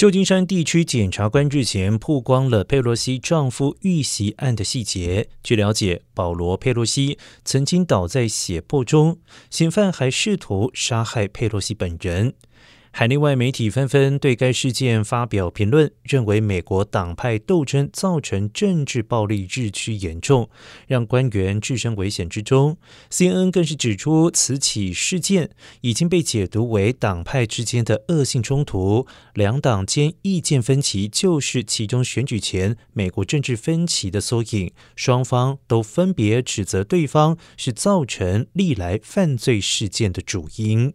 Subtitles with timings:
[0.00, 5.28] 旧金山地区检察官日前曝光了佩洛西丈夫遇袭案的细节。
[5.42, 9.18] 据了解，保罗·佩洛西曾经倒在血泊中，
[9.50, 12.32] 嫌犯还试图杀害佩洛西本人。
[12.92, 20.50] 海内外媒体纷纷对该事件发表评论，认为美国党派斗争造成政治暴力日趋严重，
[20.86, 22.76] 让官员置身危险之中。
[23.10, 25.50] CNN 更是指出，此起事件
[25.80, 34.72] 已经被解读为党派之间的恶性冲突，两党间意见分歧就是其中选举前美国政治分歧的缩影。
[34.94, 40.92] 双方都分别指责对方是造成历来犯罪事件的主因。